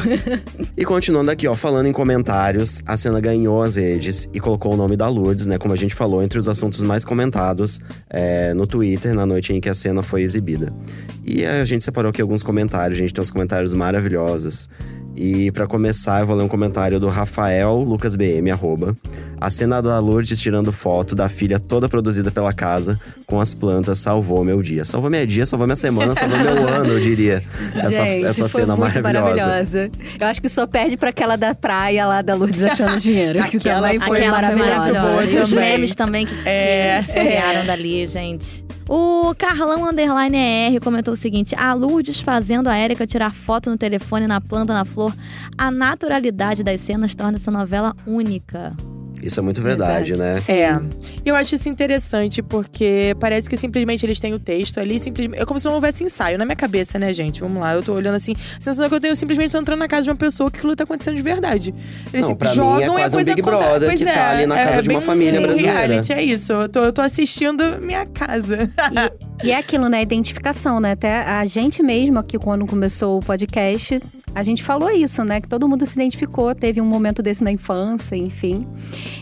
E 0.77 0.85
continuando 0.85 1.29
aqui, 1.31 1.47
ó, 1.47 1.55
falando 1.55 1.87
em 1.87 1.91
comentários, 1.91 2.81
a 2.85 2.97
cena 2.97 3.19
ganhou 3.19 3.61
as 3.61 3.75
redes 3.75 4.27
e 4.33 4.39
colocou 4.39 4.73
o 4.73 4.77
nome 4.77 4.95
da 4.95 5.07
Lourdes, 5.07 5.45
né? 5.45 5.57
Como 5.57 5.73
a 5.73 5.77
gente 5.77 5.93
falou, 5.93 6.23
entre 6.23 6.39
os 6.39 6.47
assuntos 6.47 6.83
mais 6.83 7.05
comentados 7.05 7.79
é, 8.09 8.53
no 8.53 8.65
Twitter 8.65 9.13
na 9.13 9.25
noite 9.25 9.53
em 9.53 9.59
que 9.59 9.69
a 9.69 9.73
cena 9.73 10.01
foi 10.01 10.21
exibida. 10.21 10.73
E 11.23 11.45
a 11.45 11.63
gente 11.65 11.83
separou 11.83 12.09
aqui 12.09 12.21
alguns 12.21 12.41
comentários, 12.41 12.97
a 12.97 13.01
gente 13.01 13.13
tem 13.13 13.21
uns 13.21 13.29
comentários 13.31 13.73
maravilhosos. 13.73 14.67
E 15.15 15.51
pra 15.51 15.67
começar, 15.67 16.21
eu 16.21 16.25
vou 16.25 16.35
ler 16.35 16.43
um 16.43 16.47
comentário 16.47 16.99
do 16.99 17.07
Rafael 17.07 17.77
Lucas 17.79 18.15
BM, 18.15 18.49
arroba. 18.49 18.97
A 19.41 19.49
cena 19.49 19.81
da 19.81 19.97
Lourdes 19.99 20.39
tirando 20.39 20.71
foto 20.71 21.15
da 21.15 21.27
filha 21.27 21.59
toda 21.59 21.89
produzida 21.89 22.29
pela 22.31 22.53
casa 22.53 22.99
com 23.25 23.41
as 23.41 23.55
plantas 23.55 23.97
salvou 23.97 24.43
meu 24.43 24.61
dia. 24.61 24.85
Salvou 24.85 25.09
minha 25.09 25.25
dia, 25.25 25.47
salvou 25.47 25.65
minha 25.65 25.75
semana, 25.75 26.13
salvou 26.13 26.37
meu 26.37 26.67
ano, 26.69 26.91
eu 26.93 26.99
diria. 26.99 27.41
Essa, 27.75 27.89
Gente, 27.89 28.25
essa 28.25 28.47
foi 28.47 28.61
cena 28.61 28.75
muito 28.75 28.93
maravilhosa. 29.01 29.35
maravilhosa. 29.35 29.91
Eu 30.19 30.27
acho 30.27 30.41
que 30.43 30.47
só 30.47 30.67
perde 30.67 30.95
pra 30.95 31.09
aquela 31.09 31.35
da 31.35 31.55
praia 31.55 32.05
lá 32.05 32.21
da 32.21 32.35
Lourdes 32.35 32.61
achando 32.61 32.97
dinheiro. 33.01 33.39
que 33.49 33.57
Aquela 33.57 33.87
também 33.87 33.99
foi 33.99 34.17
Aquela 34.19 34.31
maravilhosa. 34.41 34.93
Foi 35.01 35.11
boa 35.11 35.25
E 35.25 35.37
os 35.41 35.49
também. 35.49 35.69
memes 35.71 35.95
também 35.95 36.25
que, 36.27 36.33
É. 36.47 37.01
que 37.03 37.11
criaram 37.13 37.65
dali, 37.65 38.05
gente. 38.05 38.63
O 38.87 39.33
Carlão 39.35 39.89
Underline 39.89 40.37
ER 40.37 40.79
comentou 40.81 41.13
o 41.13 41.17
seguinte: 41.17 41.55
a 41.55 41.73
Lourdes 41.73 42.19
fazendo 42.19 42.67
a 42.67 42.75
Érica 42.75 43.07
tirar 43.07 43.33
foto 43.33 43.69
no 43.71 43.77
telefone, 43.77 44.27
na 44.27 44.39
planta, 44.39 44.73
na 44.73 44.85
flor. 44.85 45.13
A 45.57 45.71
naturalidade 45.71 46.61
das 46.63 46.81
cenas 46.81 47.15
torna 47.15 47.37
essa 47.37 47.49
novela 47.49 47.95
única. 48.05 48.73
Isso 49.21 49.39
é 49.39 49.43
muito 49.43 49.61
verdade, 49.61 50.11
Exato. 50.11 50.19
né? 50.19 50.39
Sim. 50.39 50.53
É. 50.53 50.81
Eu 51.23 51.35
acho 51.35 51.55
isso 51.55 51.69
interessante, 51.69 52.41
porque 52.41 53.15
parece 53.19 53.49
que 53.49 53.55
simplesmente 53.55 54.05
eles 54.05 54.19
têm 54.19 54.33
o 54.33 54.39
texto 54.39 54.79
ali, 54.79 54.99
simplesmente. 54.99 55.41
É 55.41 55.45
como 55.45 55.59
se 55.59 55.65
não 55.65 55.75
houvesse 55.75 56.03
ensaio 56.03 56.37
na 56.37 56.45
minha 56.45 56.55
cabeça, 56.55 56.97
né, 56.97 57.13
gente? 57.13 57.41
Vamos 57.41 57.61
lá, 57.61 57.73
eu 57.73 57.83
tô 57.83 57.93
olhando 57.93 58.15
assim. 58.15 58.33
A 58.33 58.61
sensação 58.61 58.89
que 58.89 58.95
eu 58.95 58.99
tenho 58.99 59.15
simplesmente 59.15 59.51
tô 59.51 59.57
entrando 59.59 59.79
na 59.79 59.87
casa 59.87 60.03
de 60.03 60.09
uma 60.09 60.15
pessoa 60.15 60.49
que 60.49 60.57
aquilo 60.57 60.75
tá 60.75 60.83
acontecendo 60.83 61.15
de 61.15 61.21
verdade. 61.21 61.73
Eles 62.13 62.27
Não, 62.27 62.35
pra 62.35 62.49
mim 62.49 62.55
jogam 62.55 62.97
é 62.97 63.01
e 63.01 63.03
a 63.03 63.09
quase 63.09 63.15
um 63.15 63.17
coisa 63.17 63.35
Big. 63.35 63.41
Brother 63.41 63.89
Pois 63.89 64.01
que 64.01 64.09
é, 64.09 64.13
tá 64.13 64.29
ali 64.31 64.45
na 64.45 64.59
é, 64.59 64.65
casa 64.65 64.79
é 64.79 64.81
de 64.81 64.89
uma 64.89 64.99
bem 64.99 65.05
família 65.07 65.39
um 65.39 65.43
brasileira. 65.43 65.79
Reality, 65.79 66.13
é 66.13 66.23
isso. 66.23 66.53
Eu 66.53 66.69
tô, 66.69 66.83
eu 66.85 66.93
tô 66.93 67.01
assistindo 67.01 67.79
minha 67.81 68.05
casa. 68.05 68.69
E, 69.41 69.47
e 69.47 69.51
é 69.51 69.57
aquilo, 69.57 69.87
né? 69.87 70.01
Identificação, 70.01 70.79
né? 70.79 70.91
Até 70.91 71.21
a 71.23 71.45
gente 71.45 71.83
mesmo 71.83 72.19
aqui, 72.19 72.37
quando 72.37 72.65
começou 72.65 73.19
o 73.19 73.21
podcast, 73.21 73.99
a 74.33 74.43
gente 74.43 74.63
falou 74.63 74.89
isso, 74.89 75.23
né? 75.23 75.41
Que 75.41 75.47
todo 75.47 75.67
mundo 75.67 75.85
se 75.85 75.93
identificou, 75.93 76.55
teve 76.55 76.79
um 76.79 76.85
momento 76.85 77.21
desse 77.21 77.43
na 77.43 77.51
infância, 77.51 78.15
enfim. 78.15 78.65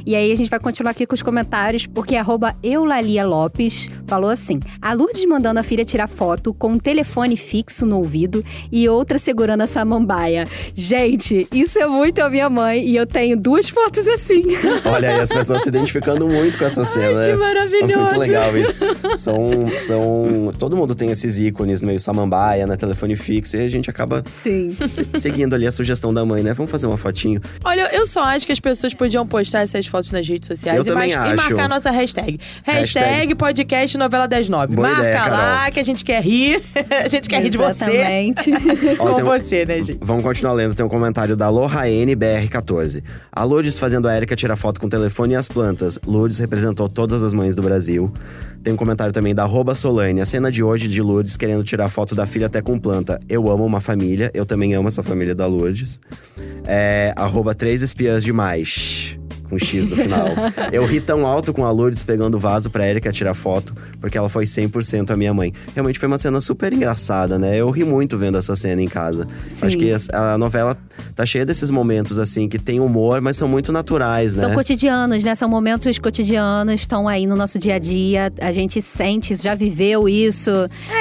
E 0.05 0.15
aí 0.15 0.31
a 0.31 0.35
gente 0.35 0.49
vai 0.49 0.59
continuar 0.59 0.91
aqui 0.91 1.05
com 1.05 1.15
os 1.15 1.21
comentários, 1.21 1.85
porque 1.85 2.15
arroba 2.15 2.55
Eulalia 2.61 3.25
Lopes 3.25 3.89
falou 4.07 4.29
assim: 4.29 4.59
a 4.81 4.93
Lourdes 4.93 5.25
mandando 5.25 5.59
a 5.59 5.63
filha 5.63 5.83
tirar 5.83 6.07
foto 6.07 6.53
com 6.53 6.73
um 6.73 6.79
telefone 6.79 7.35
fixo 7.35 7.85
no 7.85 7.97
ouvido 7.97 8.43
e 8.71 8.87
outra 8.87 9.17
segurando 9.17 9.61
a 9.61 9.67
samambaia. 9.67 10.45
Gente, 10.75 11.47
isso 11.51 11.79
é 11.79 11.87
muito 11.87 12.21
a 12.21 12.29
minha 12.29 12.49
mãe 12.49 12.87
e 12.87 12.95
eu 12.95 13.05
tenho 13.05 13.35
duas 13.35 13.69
fotos 13.69 14.07
assim. 14.07 14.43
Olha 14.85 15.09
aí, 15.09 15.19
as 15.19 15.29
pessoas 15.29 15.63
se 15.63 15.69
identificando 15.69 16.27
muito 16.27 16.57
com 16.57 16.65
essa 16.65 16.85
cena. 16.85 17.25
que 17.25 17.31
É 17.31 17.35
maravilhoso. 17.35 17.99
muito 17.99 18.19
legal 18.19 18.57
isso. 18.57 18.79
São, 19.17 19.77
são. 19.77 20.51
Todo 20.57 20.77
mundo 20.77 20.93
tem 20.95 21.09
esses 21.09 21.39
ícones 21.39 21.81
meio 21.81 21.99
samambaia, 21.99 22.67
né? 22.67 22.75
Telefone 22.75 23.15
fixo, 23.15 23.57
e 23.57 23.61
a 23.61 23.69
gente 23.69 23.89
acaba 23.89 24.23
Sim. 24.27 24.75
Se 25.05 25.09
se- 25.13 25.19
seguindo 25.21 25.53
ali 25.53 25.67
a 25.67 25.71
sugestão 25.71 26.13
da 26.13 26.25
mãe, 26.25 26.43
né? 26.43 26.53
Vamos 26.53 26.71
fazer 26.71 26.87
uma 26.87 26.97
fotinho. 26.97 27.41
Olha, 27.63 27.89
eu 27.93 28.05
só 28.07 28.23
acho 28.23 28.45
que 28.45 28.51
as 28.51 28.59
pessoas 28.59 28.93
podiam 28.93 29.25
postar 29.27 29.61
essas 29.61 29.85
fotos 29.87 30.11
nas 30.11 30.27
redes 30.27 30.47
sociais 30.47 30.77
Eu 30.77 30.83
e, 30.83 30.85
também 30.85 31.09
e 31.11 31.13
acho. 31.13 31.35
marcar 31.35 31.65
a 31.65 31.67
nossa 31.67 31.91
hashtag. 31.91 32.39
Hashtag, 32.63 33.05
Hashtag 33.05 33.35
podcast 33.35 33.97
novela 33.97 34.27
das 34.27 34.49
nove. 34.49 34.75
Boa 34.75 34.87
Marca 34.87 35.01
ideia, 35.03 35.19
lá 35.25 35.55
Carol. 35.57 35.71
que 35.73 35.79
a 35.79 35.83
gente 35.83 36.03
quer 36.05 36.21
rir. 36.23 36.61
a 37.03 37.07
gente 37.07 37.29
quer 37.29 37.41
rir 37.41 37.49
de 37.49 37.57
você. 37.57 37.83
Exatamente. 37.85 38.51
Com 38.97 39.09
um- 39.09 39.23
você, 39.25 39.65
né, 39.65 39.81
gente? 39.81 39.99
Vamos 40.01 40.23
continuar 40.23 40.53
lendo, 40.53 40.75
tem 40.75 40.85
um 40.85 40.89
comentário 40.89 41.35
da 41.35 41.49
Lohane 41.49 42.15
BR14. 42.15 43.03
A 43.31 43.43
Lourdes 43.43 43.77
fazendo 43.79 44.07
a 44.07 44.15
Erika 44.15 44.35
tirar 44.35 44.55
foto 44.55 44.79
com 44.79 44.87
o 44.87 44.89
telefone 44.89 45.33
e 45.33 45.35
as 45.37 45.47
plantas. 45.47 45.99
Lourdes 46.05 46.39
representou 46.39 46.89
todas 46.89 47.21
as 47.21 47.33
mães 47.33 47.55
do 47.55 47.61
Brasil. 47.61 48.11
Tem 48.61 48.73
um 48.73 48.77
comentário 48.77 49.13
também 49.13 49.33
da 49.33 49.43
arroba 49.43 49.73
Solane. 49.73 50.19
A 50.19 50.25
cena 50.25 50.51
de 50.51 50.61
hoje 50.61 50.89
de 50.89 51.01
Lourdes 51.01 51.37
querendo 51.37 51.63
tirar 51.63 51.87
foto 51.87 52.13
da 52.13 52.25
filha 52.25 52.47
até 52.47 52.61
com 52.61 52.77
planta. 52.77 53.17
Eu 53.29 53.49
amo 53.49 53.65
uma 53.65 53.79
família, 53.79 54.29
eu 54.33 54.45
também 54.45 54.73
amo 54.73 54.88
essa 54.89 55.01
família 55.01 55.33
da 55.33 55.47
Lourdes. 55.47 55.99
É, 56.65 57.13
arroba 57.15 57.55
três 57.55 57.81
espiãs 57.81 58.23
demais. 58.23 59.17
Com 59.43 59.57
X 59.57 59.89
no 59.89 59.95
final. 59.95 60.27
Eu 60.71 60.85
ri 60.85 61.01
tão 61.01 61.25
alto 61.25 61.51
com 61.51 61.65
a 61.65 61.71
Lourdes 61.71 62.03
pegando 62.03 62.35
o 62.35 62.39
vaso 62.39 62.69
pra 62.69 62.87
Erika 62.87 63.11
tirar 63.11 63.33
foto, 63.33 63.73
porque 63.99 64.15
ela 64.15 64.29
foi 64.29 64.45
100% 64.45 65.09
a 65.09 65.17
minha 65.17 65.33
mãe. 65.33 65.51
Realmente 65.73 65.97
foi 65.97 66.07
uma 66.07 66.19
cena 66.19 66.39
super 66.39 66.71
engraçada, 66.71 67.39
né? 67.39 67.57
Eu 67.57 67.69
ri 67.71 67.83
muito 67.83 68.15
vendo 68.15 68.37
essa 68.37 68.55
cena 68.55 68.81
em 68.81 68.87
casa. 68.87 69.27
Acho 69.59 69.75
que 69.75 69.91
a 70.13 70.37
novela 70.37 70.77
tá 71.19 71.25
cheia 71.25 71.45
desses 71.45 71.69
momentos, 71.69 72.17
assim, 72.17 72.47
que 72.47 72.57
tem 72.57 72.79
humor, 72.79 73.19
mas 73.19 73.35
são 73.35 73.45
muito 73.45 73.73
naturais, 73.73 74.37
né? 74.37 74.43
São 74.43 74.53
cotidianos, 74.53 75.21
né? 75.21 75.35
São 75.35 75.49
momentos 75.49 75.99
cotidianos, 75.99 76.75
estão 76.75 77.09
aí 77.09 77.27
no 77.27 77.35
nosso 77.35 77.59
dia 77.59 77.75
a 77.75 77.79
dia. 77.79 78.31
A 78.39 78.53
gente 78.53 78.81
sente, 78.81 79.35
já 79.35 79.53
viveu 79.53 80.07
isso. 80.07 80.49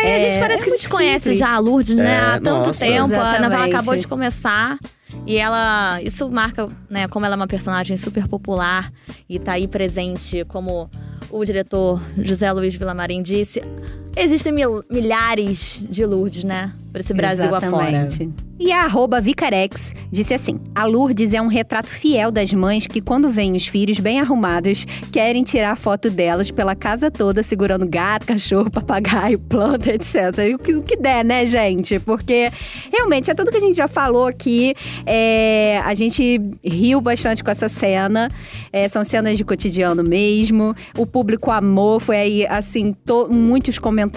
É, 0.03 0.17
a 0.17 0.19
gente 0.19 0.41
parece 0.41 0.65
que 0.65 0.71
a 0.71 0.77
gente 0.77 0.89
muito 0.89 0.97
conhece 0.97 1.21
simples. 1.21 1.39
já 1.39 1.55
a 1.55 1.59
Lourdes, 1.61 1.95
né? 1.95 2.15
É, 2.15 2.19
Há 2.19 2.41
tanto 2.41 2.67
nossa. 2.67 2.85
tempo. 2.85 3.05
A 3.05 3.07
novela 3.07 3.37
Exatamente. 3.39 3.75
acabou 3.77 3.97
de 3.97 4.09
começar. 4.09 4.77
E 5.25 5.37
ela. 5.37 6.03
Isso 6.03 6.29
marca, 6.29 6.69
né? 6.91 7.07
Como 7.07 7.25
ela 7.25 7.37
é 7.37 7.37
uma 7.37 7.47
personagem 7.47 7.97
super 7.97 8.27
popular 8.27 8.93
e 9.29 9.39
tá 9.39 9.53
aí 9.53 9.69
presente, 9.69 10.45
como 10.49 10.91
o 11.31 11.45
diretor 11.45 12.03
José 12.19 12.51
Luiz 12.51 12.75
Vilamarim 12.75 13.23
disse. 13.23 13.63
Existem 14.19 14.53
mil- 14.53 14.83
milhares 14.91 15.79
de 15.89 16.05
Lourdes, 16.05 16.45
né? 16.45 16.73
Por 16.93 17.01
esse 17.01 17.15
Brasil 17.15 17.55
afora. 17.55 18.07
Exatamente. 18.07 18.29
E 18.61 18.73
a 18.73 18.83
arroba 18.85 19.21
Vicarex 19.21 19.95
disse 20.11 20.35
assim: 20.35 20.59
A 20.75 20.85
Lourdes 20.85 21.33
é 21.33 21.41
um 21.41 21.47
retrato 21.47 21.89
fiel 21.89 22.33
das 22.33 22.53
mães 22.53 22.89
que, 22.89 23.01
quando 23.01 23.31
veem 23.31 23.55
os 23.55 23.69
filhos 23.69 24.01
bem 24.01 24.19
arrumados, 24.19 24.85
querem 25.13 25.45
tirar 25.45 25.77
foto 25.77 26.11
delas 26.11 26.51
pela 26.51 26.75
casa 26.75 27.09
toda, 27.09 27.43
segurando 27.45 27.87
gato, 27.87 28.27
cachorro, 28.27 28.69
papagaio, 28.69 29.39
planta, 29.49 29.93
etc. 29.93 30.17
O 30.55 30.59
que, 30.59 30.75
o 30.75 30.83
que 30.83 30.97
der, 30.97 31.25
né, 31.25 31.47
gente? 31.47 32.01
Porque 32.01 32.51
realmente 32.93 33.31
é 33.31 33.35
tudo 33.35 33.51
que 33.53 33.59
a 33.59 33.61
gente 33.61 33.77
já 33.77 33.87
falou 33.87 34.27
aqui. 34.27 34.75
É, 35.07 35.81
a 35.85 35.95
gente 35.95 36.41
riu 36.65 37.01
bastante 37.01 37.45
com 37.45 37.51
essa 37.53 37.69
cena. 37.69 38.29
É, 38.73 38.89
são 38.89 39.05
cenas 39.05 39.39
de 39.39 39.45
cotidiano 39.45 40.03
mesmo. 40.03 40.75
O 40.97 41.07
público 41.07 41.53
amou. 41.53 42.01
Foi 42.01 42.17
aí, 42.17 42.47
assim, 42.49 42.93
to- 43.07 43.29
muitos 43.31 43.79
comentários, 43.79 44.08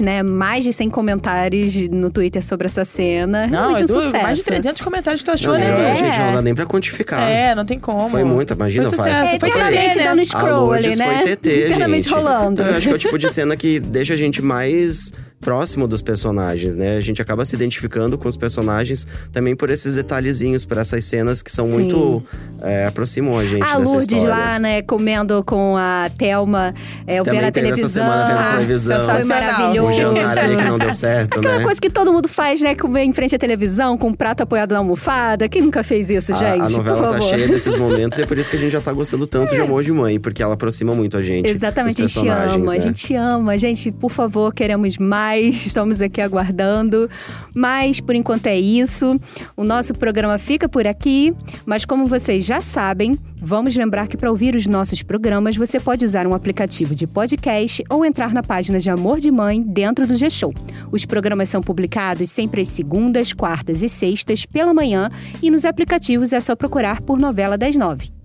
né? 0.00 0.22
Mais 0.22 0.64
de 0.64 0.72
100 0.72 0.90
comentários 0.90 1.74
no 1.90 2.10
Twitter 2.10 2.44
sobre 2.44 2.66
essa 2.66 2.84
cena. 2.84 3.46
Realmente 3.46 3.82
um 3.82 3.84
Edu, 3.84 4.00
sucesso. 4.00 4.22
mais 4.22 4.38
de 4.38 4.44
300 4.44 4.82
comentários 4.82 5.22
que 5.22 5.30
tu 5.30 5.34
achou, 5.34 5.52
Não, 5.52 5.60
né, 5.60 5.68
não, 5.68 5.78
Edu? 5.78 5.86
É. 5.86 5.96
gente, 5.96 6.18
não 6.18 6.32
dá 6.34 6.42
nem 6.42 6.54
pra 6.54 6.66
quantificar. 6.66 7.28
É, 7.30 7.54
não 7.54 7.64
tem 7.64 7.78
como. 7.78 8.08
Foi 8.08 8.24
muita, 8.24 8.54
imagina, 8.54 8.88
Foi 8.88 8.98
vai. 8.98 9.10
sucesso, 9.10 9.36
É, 9.36 9.38
foi 9.40 9.48
eternamente 9.48 9.98
né? 9.98 10.04
dando 10.04 10.24
scroll 10.24 10.72
ali, 10.72 10.96
né? 10.96 11.22
foi 11.24 11.36
TT, 11.36 11.48
Eternamente 11.48 12.08
rolando. 12.08 12.62
Eu 12.62 12.74
acho 12.74 12.88
que 12.88 12.92
é 12.92 12.96
o 12.96 12.98
tipo 12.98 13.18
de 13.18 13.28
cena 13.30 13.56
que 13.56 13.80
deixa 13.80 14.14
a 14.14 14.16
gente 14.16 14.40
mais 14.42 15.12
próximo 15.44 15.86
dos 15.86 16.00
personagens, 16.02 16.76
né? 16.76 16.96
A 16.96 17.00
gente 17.00 17.20
acaba 17.20 17.44
se 17.44 17.54
identificando 17.54 18.16
com 18.16 18.26
os 18.28 18.36
personagens 18.36 19.06
também 19.32 19.54
por 19.54 19.68
esses 19.70 19.94
detalhezinhos, 19.94 20.64
por 20.64 20.78
essas 20.78 21.04
cenas 21.04 21.42
que 21.42 21.52
são 21.52 21.66
Sim. 21.66 21.72
muito… 21.72 22.24
é, 22.62 22.86
aproximam 22.86 23.38
a 23.38 23.44
gente 23.44 23.62
A 23.62 23.76
Lourdes 23.76 24.04
história. 24.10 24.28
lá, 24.28 24.58
né, 24.58 24.80
comendo 24.82 25.44
com 25.44 25.76
a 25.76 26.10
Thelma, 26.16 26.74
é, 27.06 27.22
Também 27.22 27.40
vendo 27.40 27.48
a 27.48 27.52
teve 27.52 27.68
essa 27.68 27.76
televisão. 27.76 27.88
semana 27.90 28.26
vendo 28.26 28.38
Ah, 28.38 28.52
televisão. 28.54 29.10
Foi 29.10 29.24
maravilhoso. 29.24 29.88
O 29.88 29.92
jantar 29.92 30.38
ali 30.38 30.56
que 30.56 30.64
não 30.64 30.78
deu 30.78 30.94
certo, 30.94 31.38
Aquela 31.40 31.58
né? 31.58 31.64
coisa 31.64 31.80
que 31.80 31.90
todo 31.90 32.12
mundo 32.12 32.26
faz, 32.28 32.60
né? 32.62 32.74
Comer 32.74 33.02
em 33.04 33.12
frente 33.12 33.34
à 33.34 33.38
televisão, 33.38 33.98
com 33.98 34.08
um 34.08 34.14
prato 34.14 34.42
apoiado 34.42 34.72
na 34.72 34.78
almofada. 34.78 35.48
Quem 35.48 35.60
nunca 35.62 35.82
fez 35.84 36.08
isso, 36.08 36.32
A- 36.32 36.36
gente? 36.36 36.62
a, 36.62 36.68
novela 36.70 36.96
Por 36.98 37.06
tá 37.06 37.12
favor. 37.18 37.28
cheia 37.28 37.48
desses 37.48 37.76
momentos 37.76 38.18
e 38.18 38.22
é 38.22 38.26
por 38.26 38.38
isso 38.38 38.48
que 38.48 38.56
a 38.56 38.58
gente 38.58 38.70
já 38.72 38.80
tá 38.80 38.92
gostando 38.92 39.26
tanto 39.26 39.54
de 39.54 39.60
Amor 39.60 39.82
de 39.84 39.92
Mãe, 39.92 40.18
porque 40.18 40.42
ela 40.42 40.54
aproxima 40.54 40.94
muito 40.94 41.18
a 41.18 41.22
gente. 41.22 41.48
Exatamente, 41.50 42.02
a 42.02 42.06
gente 42.06 42.18
ama, 42.28 42.34
né? 42.56 42.76
a 42.76 42.80
gente 42.80 43.14
ama. 43.14 43.58
Gente, 43.58 43.92
por 43.92 44.10
favor, 44.10 44.54
queremos 44.54 44.96
mais. 44.96 45.33
Estamos 45.42 46.00
aqui 46.00 46.20
aguardando. 46.20 47.08
Mas, 47.54 48.00
por 48.00 48.14
enquanto, 48.14 48.46
é 48.46 48.58
isso. 48.58 49.18
O 49.56 49.64
nosso 49.64 49.94
programa 49.94 50.38
fica 50.38 50.68
por 50.68 50.86
aqui. 50.86 51.34
Mas, 51.66 51.84
como 51.84 52.06
vocês 52.06 52.44
já 52.44 52.60
sabem, 52.60 53.18
vamos 53.36 53.76
lembrar 53.76 54.08
que 54.08 54.16
para 54.16 54.30
ouvir 54.30 54.54
os 54.54 54.66
nossos 54.66 55.02
programas, 55.02 55.56
você 55.56 55.78
pode 55.78 56.04
usar 56.04 56.26
um 56.26 56.34
aplicativo 56.34 56.94
de 56.94 57.06
podcast 57.06 57.82
ou 57.90 58.04
entrar 58.04 58.32
na 58.32 58.42
página 58.42 58.78
de 58.78 58.90
Amor 58.90 59.20
de 59.20 59.30
Mãe 59.30 59.62
dentro 59.62 60.06
do 60.06 60.14
G-Show. 60.14 60.52
Os 60.90 61.04
programas 61.04 61.48
são 61.48 61.60
publicados 61.60 62.30
sempre 62.30 62.62
às 62.62 62.68
segundas, 62.68 63.32
quartas 63.32 63.82
e 63.82 63.88
sextas 63.88 64.46
pela 64.46 64.74
manhã 64.74 65.10
e 65.42 65.50
nos 65.50 65.64
aplicativos 65.64 66.32
é 66.32 66.40
só 66.40 66.56
procurar 66.56 67.00
por 67.00 67.18
Novela 67.18 67.58
das 67.58 67.74
Nove. 67.74 68.23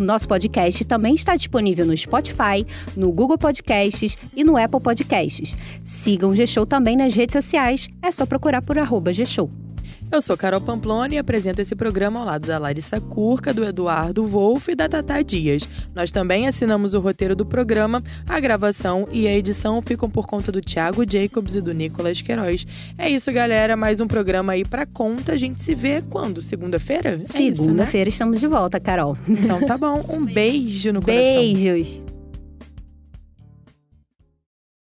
Nosso 0.00 0.26
podcast 0.26 0.84
também 0.84 1.14
está 1.14 1.36
disponível 1.36 1.84
no 1.86 1.96
Spotify, 1.96 2.66
no 2.96 3.12
Google 3.12 3.38
Podcasts 3.38 4.16
e 4.34 4.42
no 4.42 4.56
Apple 4.56 4.80
Podcasts. 4.80 5.56
Sigam 5.84 6.30
o 6.30 6.34
G-Show 6.34 6.64
também 6.66 6.96
nas 6.96 7.14
redes 7.14 7.34
sociais, 7.34 7.88
é 8.02 8.10
só 8.10 8.24
procurar 8.24 8.62
por 8.62 8.78
arroba 8.78 9.12
G-Show. 9.12 9.69
Eu 10.12 10.20
sou 10.20 10.36
Carol 10.36 10.60
Pamplona 10.60 11.14
e 11.14 11.18
apresento 11.18 11.60
esse 11.60 11.76
programa 11.76 12.18
ao 12.18 12.26
lado 12.26 12.48
da 12.48 12.58
Larissa 12.58 13.00
Curca, 13.00 13.54
do 13.54 13.64
Eduardo 13.64 14.26
Wolff 14.26 14.72
e 14.72 14.74
da 14.74 14.88
Tata 14.88 15.22
Dias. 15.22 15.68
Nós 15.94 16.10
também 16.10 16.48
assinamos 16.48 16.94
o 16.94 17.00
roteiro 17.00 17.36
do 17.36 17.46
programa, 17.46 18.02
a 18.28 18.40
gravação 18.40 19.06
e 19.12 19.28
a 19.28 19.32
edição 19.36 19.80
ficam 19.80 20.10
por 20.10 20.26
conta 20.26 20.50
do 20.50 20.60
Thiago 20.60 21.08
Jacobs 21.08 21.54
e 21.54 21.60
do 21.60 21.72
Nicolas 21.72 22.20
Queiroz. 22.20 22.66
É 22.98 23.08
isso, 23.08 23.32
galera. 23.32 23.76
Mais 23.76 24.00
um 24.00 24.08
programa 24.08 24.54
aí 24.54 24.64
pra 24.64 24.84
conta. 24.84 25.32
A 25.32 25.36
gente 25.36 25.60
se 25.60 25.76
vê 25.76 26.02
quando? 26.02 26.42
Segunda-feira? 26.42 27.10
É 27.10 27.16
né? 27.16 27.24
Segunda-feira 27.24 28.08
estamos 28.08 28.40
de 28.40 28.48
volta, 28.48 28.80
Carol. 28.80 29.16
Então 29.28 29.64
tá 29.64 29.78
bom. 29.78 30.04
Um 30.08 30.24
beijo 30.26 30.92
no 30.92 31.00
coração. 31.00 31.40
Beijos! 31.40 32.09